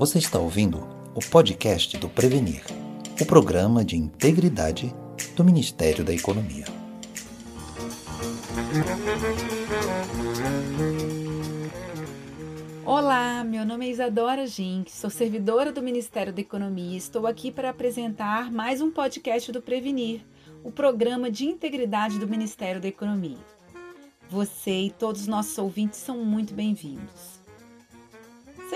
[0.00, 2.64] Você está ouvindo o podcast do Prevenir,
[3.20, 4.94] o programa de integridade
[5.36, 6.64] do Ministério da Economia.
[12.82, 17.52] Olá, meu nome é Isadora Gink, sou servidora do Ministério da Economia e estou aqui
[17.52, 20.22] para apresentar mais um podcast do Prevenir,
[20.64, 23.36] o programa de integridade do Ministério da Economia.
[24.30, 27.39] Você e todos os nossos ouvintes são muito bem-vindos.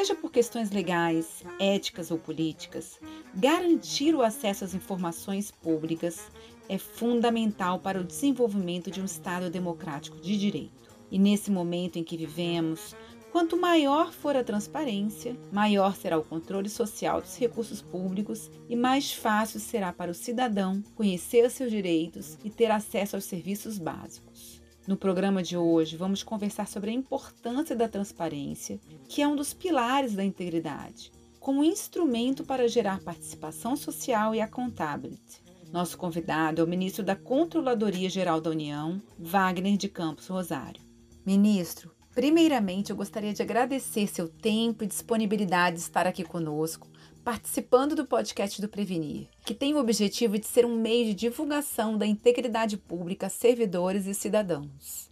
[0.05, 3.01] Seja por questões legais, éticas ou políticas,
[3.35, 6.30] garantir o acesso às informações públicas
[6.69, 10.95] é fundamental para o desenvolvimento de um Estado democrático de direito.
[11.11, 12.95] E nesse momento em que vivemos,
[13.33, 19.11] quanto maior for a transparência, maior será o controle social dos recursos públicos e mais
[19.11, 24.63] fácil será para o cidadão conhecer seus direitos e ter acesso aos serviços básicos.
[24.87, 29.55] No programa de hoje, vamos conversar sobre a importância da transparência, que é um dos
[29.55, 35.43] pilares da integridade, como instrumento para gerar participação social e accountability.
[35.73, 40.82] Nosso convidado é o ministro da Controladoria Geral da União, Wagner de Campos Rosário.
[41.24, 46.87] Ministro, primeiramente eu gostaria de agradecer seu tempo e disponibilidade de estar aqui conosco
[47.25, 51.97] participando do podcast do Prevenir, que tem o objetivo de ser um meio de divulgação
[51.97, 55.09] da integridade pública a servidores e cidadãos.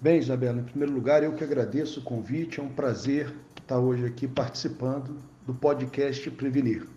[0.00, 4.04] Bem, Isabela, em primeiro lugar, eu que agradeço o convite, é um prazer estar hoje
[4.04, 6.88] aqui participando do podcast Prevenir.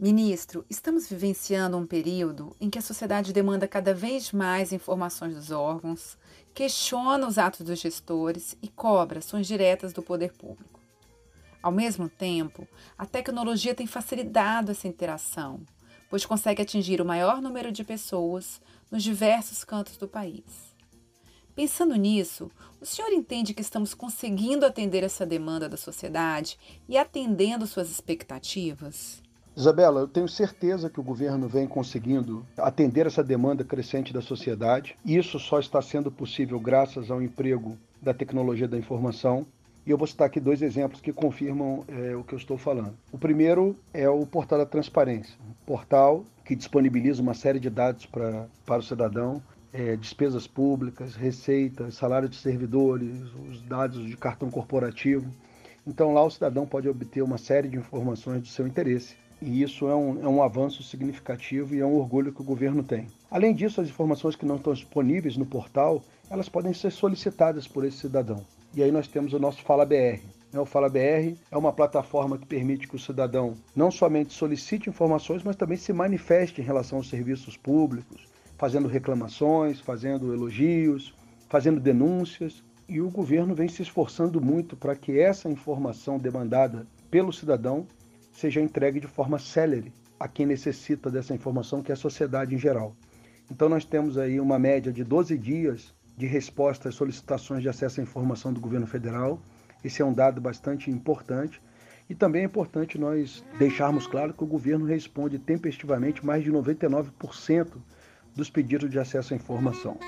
[0.00, 5.50] Ministro, estamos vivenciando um período em que a sociedade demanda cada vez mais informações dos
[5.50, 6.16] órgãos,
[6.54, 10.75] questiona os atos dos gestores e cobra ações diretas do poder público.
[11.62, 15.60] Ao mesmo tempo, a tecnologia tem facilitado essa interação,
[16.08, 20.74] pois consegue atingir o maior número de pessoas nos diversos cantos do país.
[21.54, 27.66] Pensando nisso, o senhor entende que estamos conseguindo atender essa demanda da sociedade e atendendo
[27.66, 29.22] suas expectativas?
[29.56, 34.94] Isabela, eu tenho certeza que o governo vem conseguindo atender essa demanda crescente da sociedade.
[35.02, 39.46] Isso só está sendo possível graças ao emprego da tecnologia da informação
[39.86, 42.92] e eu vou citar aqui dois exemplos que confirmam é, o que eu estou falando.
[43.12, 48.04] O primeiro é o portal da transparência, um portal que disponibiliza uma série de dados
[48.04, 49.40] pra, para o cidadão,
[49.72, 53.12] é, despesas públicas, receitas, salário de servidores,
[53.48, 55.30] os dados de cartão corporativo.
[55.86, 59.14] Então lá o cidadão pode obter uma série de informações do seu interesse.
[59.40, 62.82] E isso é um, é um avanço significativo e é um orgulho que o governo
[62.82, 63.06] tem.
[63.30, 67.84] Além disso, as informações que não estão disponíveis no portal, elas podem ser solicitadas por
[67.84, 68.44] esse cidadão.
[68.76, 70.20] E aí nós temos o nosso Fala BR.
[70.52, 70.60] Né?
[70.60, 75.42] O Fala BR é uma plataforma que permite que o cidadão não somente solicite informações,
[75.42, 78.28] mas também se manifeste em relação aos serviços públicos,
[78.58, 81.14] fazendo reclamações, fazendo elogios,
[81.48, 82.62] fazendo denúncias.
[82.86, 87.86] E o governo vem se esforçando muito para que essa informação demandada pelo cidadão
[88.30, 92.58] seja entregue de forma célere a quem necessita dessa informação, que é a sociedade em
[92.58, 92.94] geral.
[93.50, 98.00] Então nós temos aí uma média de 12 dias de resposta às solicitações de acesso
[98.00, 99.40] à informação do governo federal.
[99.84, 101.60] Esse é um dado bastante importante.
[102.08, 107.76] E também é importante nós deixarmos claro que o governo responde tempestivamente mais de 99%
[108.34, 109.98] dos pedidos de acesso à informação.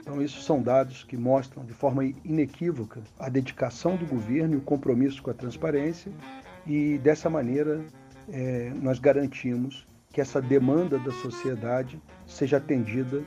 [0.00, 4.62] Então, isso são dados que mostram de forma inequívoca a dedicação do governo e o
[4.62, 6.10] compromisso com a transparência,
[6.66, 7.84] e dessa maneira
[8.28, 13.22] é, nós garantimos que essa demanda da sociedade seja atendida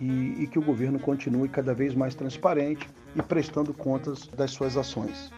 [0.00, 4.76] e, e que o governo continue cada vez mais transparente e prestando contas das suas
[4.76, 5.30] ações.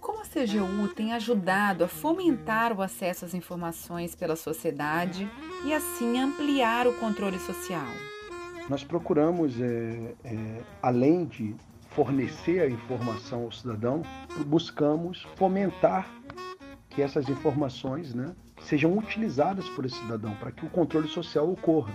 [0.00, 5.30] Como a CGU tem ajudado a fomentar o acesso às informações pela sociedade
[5.64, 7.86] e assim ampliar o controle social?
[8.68, 11.54] Nós procuramos, é, é, além de
[11.90, 14.02] fornecer a informação ao cidadão,
[14.46, 16.08] buscamos fomentar
[16.88, 21.92] que essas informações né, sejam utilizadas por esse cidadão para que o controle social ocorra.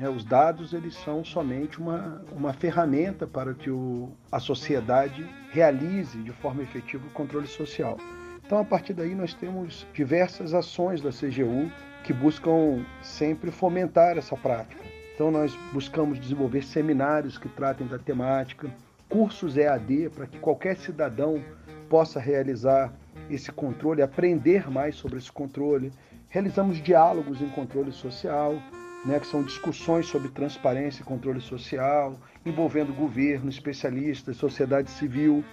[0.00, 6.22] É, os dados eles são somente uma, uma ferramenta para que o, a sociedade realize
[6.22, 7.98] de forma efetiva o controle social.
[8.46, 11.68] Então, a partir daí, nós temos diversas ações da CGU
[12.04, 14.84] que buscam sempre fomentar essa prática.
[15.14, 18.70] Então, nós buscamos desenvolver seminários que tratem da temática,
[19.08, 21.42] cursos EAD para que qualquer cidadão
[21.90, 22.92] possa realizar
[23.28, 25.92] esse controle, aprender mais sobre esse controle.
[26.28, 28.62] Realizamos diálogos em controle social,
[29.04, 35.44] né, que são discussões sobre transparência e controle social, envolvendo governo, especialistas, sociedade civil.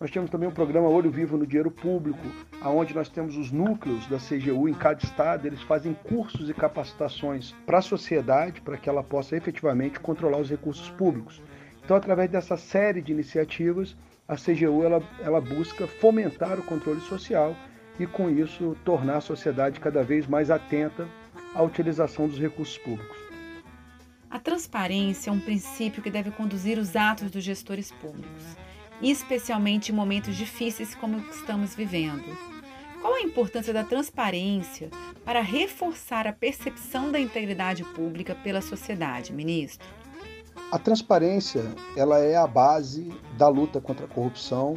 [0.00, 2.20] Nós temos também um programa Olho Vivo no Dinheiro Público,
[2.62, 7.54] onde nós temos os núcleos da CGU em cada estado, eles fazem cursos e capacitações
[7.64, 11.40] para a sociedade, para que ela possa efetivamente controlar os recursos públicos.
[11.84, 13.96] Então, através dessa série de iniciativas,
[14.26, 17.54] a CGU ela, ela busca fomentar o controle social
[18.00, 21.06] e, com isso, tornar a sociedade cada vez mais atenta
[21.54, 23.16] à utilização dos recursos públicos.
[24.30, 28.42] A transparência é um princípio que deve conduzir os atos dos gestores públicos,
[29.00, 32.24] especialmente em momentos difíceis como o que estamos vivendo.
[33.00, 34.90] Qual a importância da transparência
[35.24, 39.86] para reforçar a percepção da integridade pública pela sociedade, ministro?
[40.72, 41.62] A transparência,
[41.96, 44.74] ela é a base da luta contra a corrupção.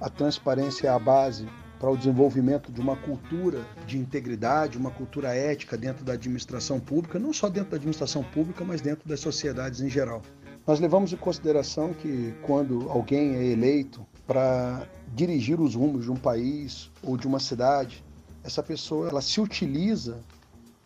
[0.00, 1.48] A transparência é a base
[1.78, 7.18] para o desenvolvimento de uma cultura de integridade, uma cultura ética dentro da administração pública,
[7.18, 10.22] não só dentro da administração pública, mas dentro das sociedades em geral.
[10.66, 16.16] Nós levamos em consideração que quando alguém é eleito para dirigir os rumos de um
[16.16, 18.04] país ou de uma cidade,
[18.44, 20.20] essa pessoa ela se utiliza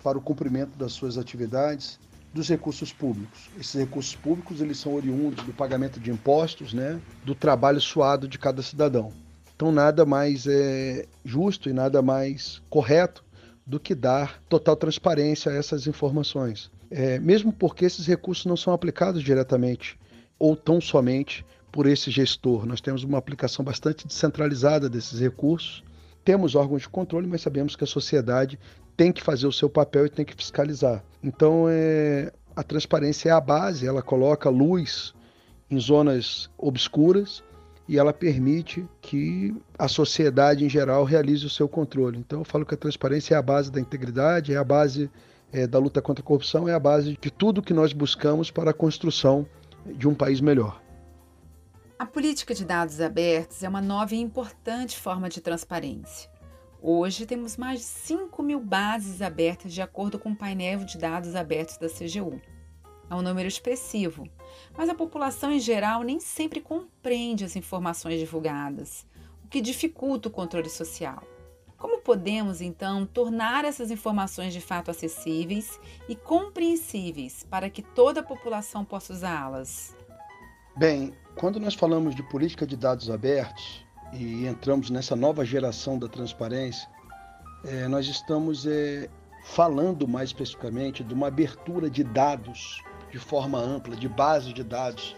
[0.02, 1.98] para o cumprimento das suas atividades
[2.32, 3.50] dos recursos públicos.
[3.58, 8.38] Esses recursos públicos eles são oriundos do pagamento de impostos, né, do trabalho suado de
[8.38, 9.12] cada cidadão.
[9.62, 13.24] Então, nada mais é justo e nada mais correto
[13.64, 16.68] do que dar total transparência a essas informações.
[16.90, 19.96] É, mesmo porque esses recursos não são aplicados diretamente
[20.36, 22.66] ou tão somente por esse gestor.
[22.66, 25.84] Nós temos uma aplicação bastante descentralizada desses recursos.
[26.24, 28.58] Temos órgãos de controle, mas sabemos que a sociedade
[28.96, 31.04] tem que fazer o seu papel e tem que fiscalizar.
[31.22, 35.14] Então, é, a transparência é a base, ela coloca luz
[35.70, 37.44] em zonas obscuras
[37.92, 42.18] e ela permite que a sociedade em geral realize o seu controle.
[42.18, 45.10] Então eu falo que a transparência é a base da integridade, é a base
[45.52, 48.70] é, da luta contra a corrupção, é a base de tudo que nós buscamos para
[48.70, 49.46] a construção
[49.84, 50.80] de um país melhor.
[51.98, 56.30] A política de dados abertos é uma nova e importante forma de transparência.
[56.80, 61.36] Hoje temos mais de 5 mil bases abertas de acordo com o painel de dados
[61.36, 62.40] abertos da CGU.
[63.12, 64.26] É um número expressivo,
[64.74, 69.04] mas a população em geral nem sempre compreende as informações divulgadas,
[69.44, 71.22] o que dificulta o controle social.
[71.76, 75.78] Como podemos, então, tornar essas informações de fato acessíveis
[76.08, 79.94] e compreensíveis para que toda a população possa usá-las?
[80.74, 86.08] Bem, quando nós falamos de política de dados abertos e entramos nessa nova geração da
[86.08, 86.88] transparência,
[87.62, 89.10] é, nós estamos é,
[89.44, 92.82] falando mais especificamente de uma abertura de dados
[93.12, 95.14] de forma ampla, de base de dados,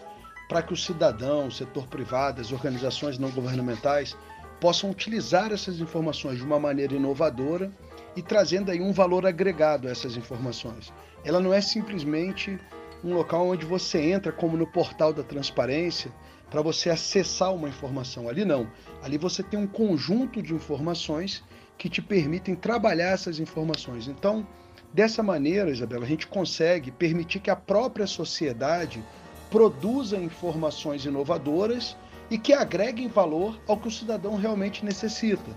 [0.48, 4.16] para que o cidadão, o setor privado, as organizações não governamentais
[4.60, 7.70] possam utilizar essas informações de uma maneira inovadora
[8.16, 10.92] e trazendo aí um valor agregado a essas informações.
[11.24, 12.58] Ela não é simplesmente
[13.02, 16.10] um local onde você entra como no portal da transparência
[16.50, 18.28] para você acessar uma informação.
[18.28, 18.70] Ali não.
[19.02, 21.42] Ali você tem um conjunto de informações
[21.76, 24.08] que te permitem trabalhar essas informações.
[24.08, 24.46] Então,
[24.94, 29.02] Dessa maneira, Isabela, a gente consegue permitir que a própria sociedade
[29.50, 31.96] produza informações inovadoras
[32.30, 35.50] e que agreguem valor ao que o cidadão realmente necessita.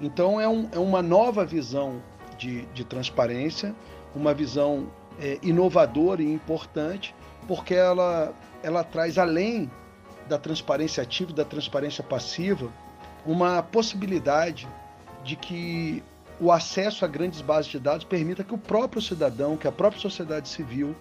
[0.00, 2.00] Então, é, um, é uma nova visão
[2.38, 3.74] de, de transparência,
[4.16, 4.90] uma visão
[5.20, 7.14] é, inovadora e importante,
[7.46, 8.32] porque ela,
[8.62, 9.70] ela traz, além
[10.26, 12.72] da transparência ativa e da transparência passiva,
[13.26, 14.66] uma possibilidade
[15.22, 16.02] de que
[16.40, 20.00] o acesso a grandes bases de dados permita que o próprio cidadão, que a própria
[20.00, 20.96] sociedade civil,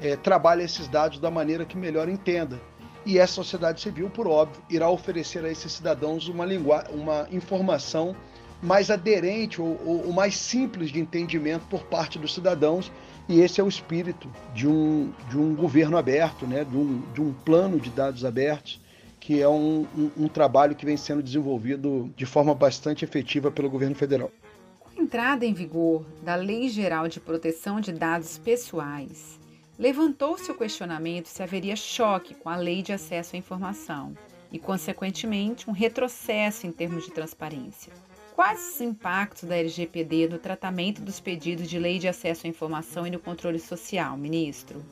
[0.00, 2.60] é, trabalhe esses dados da maneira que melhor entenda.
[3.04, 6.46] E essa sociedade civil, por óbvio, irá oferecer a esses cidadãos uma,
[6.90, 8.16] uma informação
[8.62, 12.90] mais aderente ou, ou, ou mais simples de entendimento por parte dos cidadãos.
[13.28, 16.64] E esse é o espírito de um, de um governo aberto, né?
[16.64, 18.80] de, um, de um plano de dados abertos,
[19.18, 23.68] que é um, um, um trabalho que vem sendo desenvolvido de forma bastante efetiva pelo
[23.68, 24.30] governo federal
[24.96, 29.38] entrada em vigor da Lei Geral de Proteção de Dados Pessoais,
[29.78, 34.16] levantou-se o questionamento se haveria choque com a Lei de Acesso à Informação
[34.52, 37.92] e, consequentemente, um retrocesso em termos de transparência.
[38.34, 43.06] Quais os impactos da LGPD no tratamento dos pedidos de lei de acesso à informação
[43.06, 44.84] e no controle social, ministro?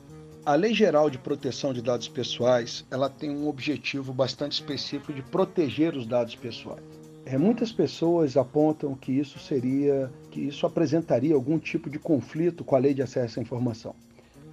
[0.45, 5.21] A Lei Geral de Proteção de Dados Pessoais, ela tem um objetivo bastante específico de
[5.21, 7.02] proteger os dados pessoais.
[7.25, 12.75] É, muitas pessoas apontam que isso seria, que isso apresentaria algum tipo de conflito com
[12.75, 13.95] a lei de acesso à informação.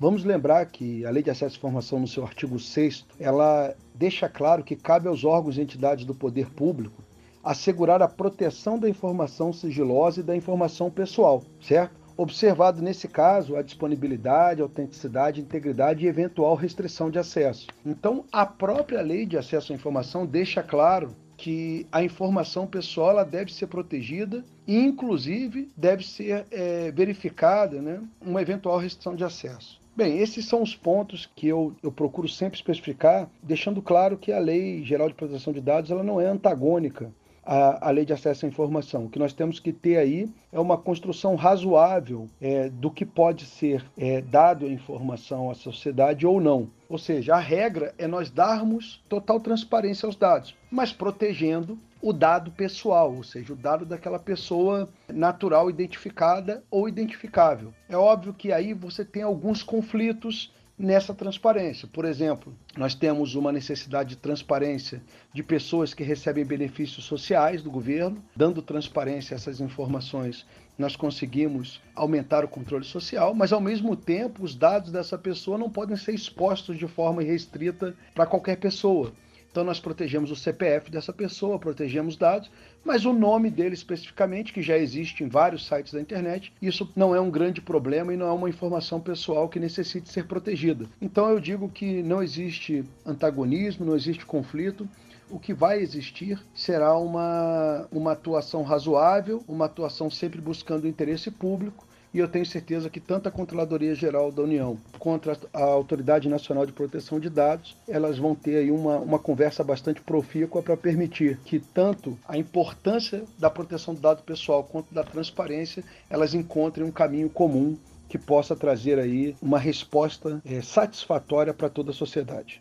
[0.01, 4.31] Vamos lembrar que a Lei de Acesso à Informação, no seu artigo 6, ela deixa
[4.31, 7.03] claro que cabe aos órgãos e entidades do poder público
[7.45, 12.01] assegurar a proteção da informação sigilosa e da informação pessoal, certo?
[12.17, 17.67] Observado nesse caso a disponibilidade, autenticidade, integridade e eventual restrição de acesso.
[17.85, 23.25] Então, a própria Lei de Acesso à Informação deixa claro que a informação pessoal ela
[23.25, 29.81] deve ser protegida e, inclusive, deve ser é, verificada né, uma eventual restrição de acesso.
[29.97, 34.39] Bem, esses são os pontos que eu, eu procuro sempre especificar, deixando claro que a
[34.39, 37.11] Lei Geral de Proteção de Dados ela não é antagônica
[37.51, 39.07] a, a lei de acesso à informação.
[39.07, 43.45] O que nós temos que ter aí é uma construção razoável é, do que pode
[43.45, 46.71] ser é, dado a informação à sociedade ou não.
[46.89, 52.53] Ou seja, a regra é nós darmos total transparência aos dados, mas protegendo o dado
[52.53, 57.75] pessoal, ou seja, o dado daquela pessoa natural identificada ou identificável.
[57.89, 61.87] É óbvio que aí você tem alguns conflitos nessa transparência.
[61.87, 67.71] Por exemplo, nós temos uma necessidade de transparência de pessoas que recebem benefícios sociais do
[67.71, 70.47] governo, dando transparência a essas informações.
[70.79, 75.69] Nós conseguimos aumentar o controle social, mas ao mesmo tempo os dados dessa pessoa não
[75.69, 79.13] podem ser expostos de forma irrestrita para qualquer pessoa.
[79.51, 82.51] Então nós protegemos o CPF dessa pessoa, protegemos dados,
[82.85, 87.15] mas o nome dele especificamente, que já existe em vários sites da internet, isso não
[87.15, 90.87] é um grande problema e não é uma informação pessoal que necessite ser protegida.
[91.03, 94.89] Então eu digo que não existe antagonismo, não existe conflito.
[95.29, 101.31] O que vai existir será uma, uma atuação razoável, uma atuação sempre buscando o interesse
[101.31, 106.29] público e eu tenho certeza que tanto a Controladoria Geral da União quanto a Autoridade
[106.29, 110.77] Nacional de Proteção de Dados, elas vão ter aí uma, uma conversa bastante profícua para
[110.77, 116.87] permitir que tanto a importância da proteção do dado pessoal quanto da transparência, elas encontrem
[116.87, 117.77] um caminho comum
[118.09, 122.61] que possa trazer aí uma resposta é, satisfatória para toda a sociedade.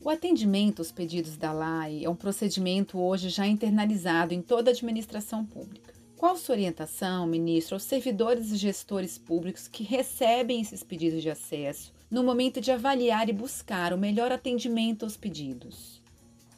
[0.00, 4.72] O atendimento aos pedidos da LAI é um procedimento hoje já internalizado em toda a
[4.72, 5.93] administração pública.
[6.16, 11.92] Qual sua orientação, ministro, aos servidores e gestores públicos que recebem esses pedidos de acesso
[12.10, 16.00] no momento de avaliar e buscar o melhor atendimento aos pedidos?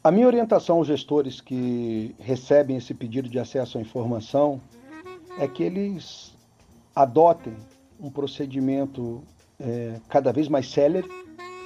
[0.03, 4.61] A minha orientação aos gestores que recebem esse pedido de acesso à informação
[5.39, 6.33] é que eles
[6.95, 7.55] adotem
[7.99, 9.23] um procedimento
[9.59, 11.09] é, cada vez mais célere.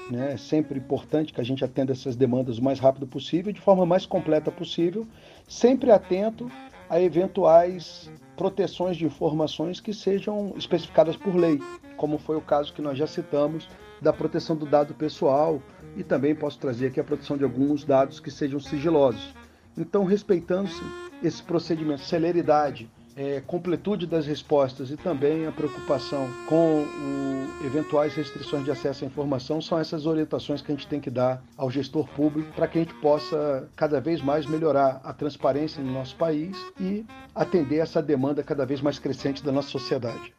[0.09, 0.33] Né?
[0.33, 3.85] É sempre importante que a gente atenda essas demandas o mais rápido possível, de forma
[3.85, 5.05] mais completa possível,
[5.47, 6.49] sempre atento
[6.91, 11.57] a eventuais proteções de informações que sejam especificadas por lei,
[11.95, 13.69] como foi o caso que nós já citamos
[14.01, 15.61] da proteção do dado pessoal
[15.95, 19.33] e também posso trazer aqui a proteção de alguns dados que sejam sigilosos.
[19.77, 20.83] Então, respeitando-se
[21.23, 22.91] esse procedimento, celeridade,
[23.21, 29.07] é, completude das respostas e também a preocupação com o, eventuais restrições de acesso à
[29.07, 32.79] informação são essas orientações que a gente tem que dar ao gestor público para que
[32.79, 38.01] a gente possa cada vez mais melhorar a transparência no nosso país e atender essa
[38.01, 40.33] demanda cada vez mais crescente da nossa sociedade.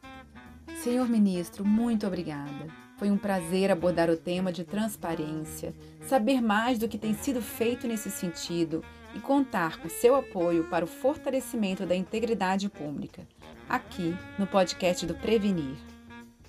[0.75, 2.82] Senhor ministro, muito obrigada.
[2.97, 7.87] Foi um prazer abordar o tema de transparência, saber mais do que tem sido feito
[7.87, 8.83] nesse sentido
[9.13, 13.27] e contar com seu apoio para o fortalecimento da integridade pública,
[13.67, 15.75] aqui no podcast do Prevenir.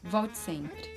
[0.02, 0.93] Volte sempre.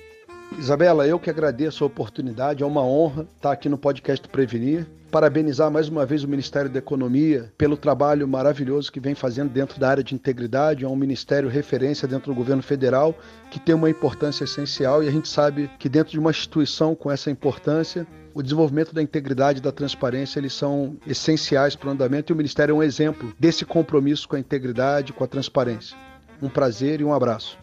[0.55, 4.87] Isabela, eu que agradeço a oportunidade, é uma honra estar aqui no podcast Prevenir.
[5.11, 9.79] Parabenizar mais uma vez o Ministério da Economia pelo trabalho maravilhoso que vem fazendo dentro
[9.79, 10.83] da área de integridade.
[10.83, 13.15] É um ministério referência dentro do governo federal
[13.49, 17.09] que tem uma importância essencial e a gente sabe que dentro de uma instituição com
[17.09, 22.31] essa importância, o desenvolvimento da integridade e da transparência eles são essenciais para o andamento
[22.31, 25.95] e o Ministério é um exemplo desse compromisso com a integridade, com a transparência.
[26.41, 27.57] Um prazer e um abraço.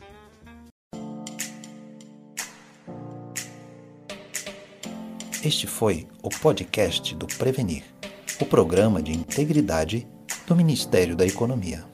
[5.44, 7.84] Este foi o podcast do Prevenir,
[8.40, 10.08] o programa de integridade
[10.46, 11.84] do Ministério da Economia.